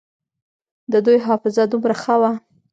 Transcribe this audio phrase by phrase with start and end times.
[0.91, 2.31] د دوى حافظه دومره ښه وه.